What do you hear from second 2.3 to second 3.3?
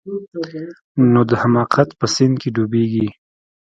کښې ډوبېږي.